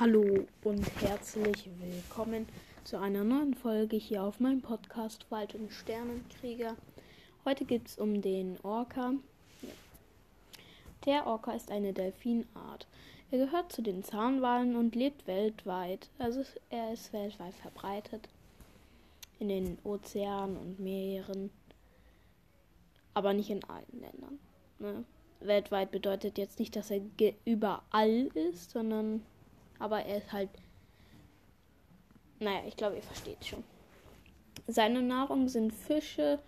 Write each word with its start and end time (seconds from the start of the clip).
Hallo 0.00 0.46
und 0.64 1.02
herzlich 1.02 1.68
willkommen 1.78 2.46
zu 2.84 2.98
einer 2.98 3.22
neuen 3.22 3.52
Folge 3.52 3.96
hier 3.98 4.22
auf 4.22 4.40
meinem 4.40 4.62
Podcast 4.62 5.30
Wald 5.30 5.54
und 5.54 5.70
Sternenkrieger. 5.70 6.74
Heute 7.44 7.66
geht 7.66 7.86
es 7.86 7.98
um 7.98 8.22
den 8.22 8.56
Orca. 8.62 9.12
Der 11.04 11.26
Orca 11.26 11.52
ist 11.52 11.70
eine 11.70 11.92
Delfinart. 11.92 12.86
Er 13.30 13.44
gehört 13.44 13.72
zu 13.72 13.82
den 13.82 14.02
Zahnwalen 14.02 14.74
und 14.74 14.94
lebt 14.94 15.26
weltweit. 15.26 16.08
Also 16.18 16.44
er 16.70 16.94
ist 16.94 17.12
weltweit 17.12 17.54
verbreitet. 17.56 18.26
In 19.38 19.50
den 19.50 19.76
Ozeanen 19.84 20.56
und 20.56 20.80
Meeren. 20.80 21.50
Aber 23.12 23.34
nicht 23.34 23.50
in 23.50 23.62
allen 23.64 24.00
Ländern. 24.00 24.38
Ne? 24.78 25.04
Weltweit 25.40 25.90
bedeutet 25.90 26.38
jetzt 26.38 26.58
nicht, 26.58 26.74
dass 26.74 26.90
er 26.90 27.02
überall 27.44 28.30
ist, 28.34 28.70
sondern 28.70 29.20
aber 29.80 30.04
er 30.04 30.18
ist 30.18 30.32
halt. 30.32 30.50
Naja, 32.38 32.60
ich 32.68 32.76
glaube, 32.76 32.96
ihr 32.96 33.02
versteht 33.02 33.44
schon. 33.44 33.64
Seine 34.68 35.02
Nahrung 35.02 35.48
sind 35.48 35.72
Fische, 35.72 36.38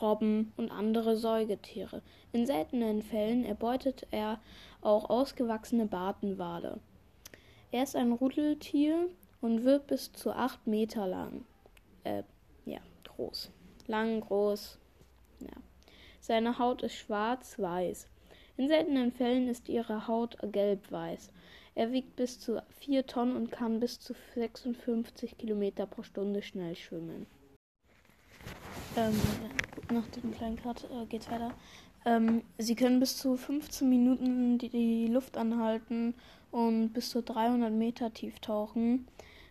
Robben 0.00 0.52
und 0.56 0.70
andere 0.70 1.16
Säugetiere. 1.16 2.02
In 2.32 2.46
seltenen 2.46 3.02
Fällen 3.02 3.44
erbeutet 3.44 4.06
er 4.12 4.40
auch 4.80 5.10
ausgewachsene 5.10 5.86
Bartenwale. 5.86 6.80
Er 7.72 7.82
ist 7.82 7.96
ein 7.96 8.12
Rudeltier 8.12 9.08
und 9.40 9.64
wird 9.64 9.88
bis 9.88 10.12
zu 10.12 10.32
acht 10.32 10.66
Meter 10.66 11.06
lang. 11.06 11.44
Äh, 12.04 12.22
ja, 12.64 12.80
groß. 13.04 13.50
Lang, 13.86 14.20
groß. 14.20 14.78
Ja. 15.40 15.60
Seine 16.20 16.58
Haut 16.58 16.82
ist 16.82 16.94
schwarz-weiß. 16.94 18.08
In 18.56 18.68
seltenen 18.68 19.12
Fällen 19.12 19.48
ist 19.48 19.68
ihre 19.68 20.06
Haut 20.06 20.36
gelb-weiß. 20.42 21.30
Er 21.74 21.92
wiegt 21.92 22.16
bis 22.16 22.38
zu 22.38 22.62
4 22.80 23.06
Tonnen 23.06 23.34
und 23.34 23.50
kann 23.50 23.80
bis 23.80 23.98
zu 23.98 24.14
56 24.34 25.38
Kilometer 25.38 25.86
pro 25.86 26.02
Stunde 26.02 26.42
schnell 26.42 26.76
schwimmen. 26.76 27.26
Ähm, 28.96 29.18
nach 29.90 30.06
dem 30.08 30.32
kleinen 30.32 30.56
Cut 30.56 30.84
äh, 30.84 31.06
geht's 31.06 31.30
weiter. 31.30 31.54
Ähm, 32.04 32.42
sie 32.58 32.74
können 32.74 33.00
bis 33.00 33.16
zu 33.16 33.36
15 33.36 33.88
Minuten 33.88 34.58
die, 34.58 34.68
die 34.68 35.06
Luft 35.06 35.36
anhalten 35.38 36.14
und 36.50 36.92
bis 36.92 37.10
zu 37.10 37.22
300 37.22 37.72
Meter 37.72 38.12
tief 38.12 38.38
tauchen. 38.40 39.06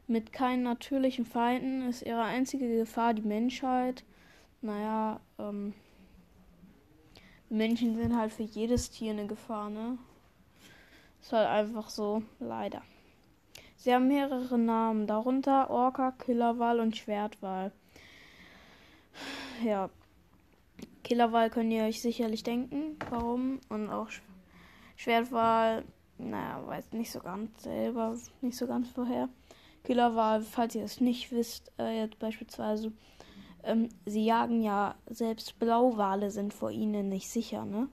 Mit 0.07 0.31
keinen 0.33 0.63
natürlichen 0.63 1.25
Feinden 1.25 1.87
ist 1.87 2.03
ihre 2.03 2.23
einzige 2.23 2.67
Gefahr 2.77 3.13
die 3.13 3.21
Menschheit. 3.21 4.03
Naja, 4.61 5.21
ähm, 5.39 5.73
Menschen 7.49 7.95
sind 7.95 8.15
halt 8.15 8.31
für 8.31 8.43
jedes 8.43 8.91
Tier 8.91 9.11
eine 9.11 9.25
Gefahr, 9.25 9.69
ne? 9.69 9.97
Ist 11.21 11.33
halt 11.33 11.47
einfach 11.47 11.89
so, 11.89 12.23
leider. 12.39 12.81
Sie 13.77 13.93
haben 13.93 14.07
mehrere 14.07 14.57
Namen, 14.57 15.07
darunter 15.07 15.69
Orca, 15.69 16.11
Killerwal 16.11 16.79
und 16.79 16.97
Schwertwal. 16.97 17.71
Ja, 19.63 19.89
Killerwal 21.03 21.49
könnt 21.49 21.71
ihr 21.71 21.83
euch 21.83 22.01
sicherlich 22.01 22.43
denken, 22.43 22.97
warum. 23.09 23.59
Und 23.69 23.89
auch 23.89 24.07
Schwertwal, 24.95 25.83
naja, 26.17 26.65
weiß 26.65 26.93
nicht 26.93 27.11
so 27.11 27.19
ganz 27.19 27.63
selber, 27.63 28.15
nicht 28.41 28.57
so 28.57 28.67
ganz 28.67 28.89
vorher. 28.89 29.29
Killerwal, 29.83 30.41
falls 30.41 30.75
ihr 30.75 30.83
es 30.83 31.01
nicht 31.01 31.31
wisst, 31.31 31.71
äh, 31.79 31.99
jetzt 31.99 32.19
beispielsweise, 32.19 32.91
ähm, 33.63 33.89
sie 34.05 34.25
jagen 34.25 34.61
ja, 34.61 34.95
selbst 35.07 35.59
Blauwale 35.59 36.31
sind 36.31 36.53
vor 36.53 36.71
ihnen 36.71 37.09
nicht 37.09 37.29
sicher, 37.29 37.65
ne? 37.65 37.89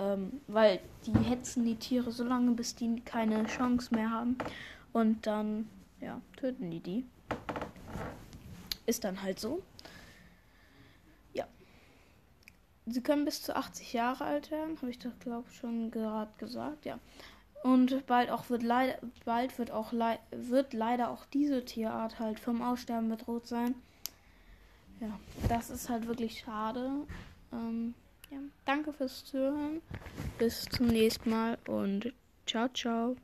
Ähm, 0.00 0.40
weil 0.46 0.80
die 1.04 1.12
hetzen 1.12 1.64
die 1.64 1.76
Tiere 1.76 2.10
so 2.10 2.24
lange, 2.24 2.52
bis 2.52 2.74
die 2.74 3.00
keine 3.00 3.44
Chance 3.44 3.94
mehr 3.94 4.10
haben. 4.10 4.38
Und 4.94 5.26
dann, 5.26 5.68
ja, 6.00 6.20
töten 6.36 6.70
die 6.70 6.80
die. 6.80 7.04
Ist 8.86 9.04
dann 9.04 9.20
halt 9.22 9.38
so. 9.38 9.62
Ja. 11.34 11.46
Sie 12.86 13.02
können 13.02 13.26
bis 13.26 13.42
zu 13.42 13.54
80 13.54 13.92
Jahre 13.92 14.24
alt 14.24 14.50
werden, 14.50 14.78
habe 14.78 14.90
ich 14.90 14.98
doch, 14.98 15.16
glaube 15.20 15.46
ich, 15.50 15.58
schon 15.58 15.90
gerade 15.90 16.32
gesagt, 16.38 16.86
ja. 16.86 16.98
Und 17.62 18.06
bald 18.06 18.30
auch 18.30 18.48
wird 18.48 18.62
leider, 18.62 18.98
bald 19.26 19.58
wird 19.58 19.70
auch 19.70 19.92
le 19.92 20.18
wird 20.30 20.72
leider 20.72 21.10
auch 21.10 21.26
diese 21.26 21.62
Tierart 21.62 22.18
halt 22.18 22.40
vom 22.40 22.62
Aussterben 22.62 23.10
bedroht 23.10 23.46
sein. 23.46 23.74
Ja, 25.00 25.20
das 25.46 25.68
ist 25.68 25.90
halt 25.90 26.06
wirklich 26.06 26.40
schade. 26.40 26.90
Ähm, 27.52 27.94
ja, 28.30 28.38
danke 28.64 28.92
fürs 28.92 29.24
Zuhören. 29.24 29.82
Bis 30.38 30.64
zum 30.64 30.86
nächsten 30.86 31.30
Mal 31.30 31.58
und 31.66 32.12
ciao, 32.46 32.68
ciao. 32.68 33.16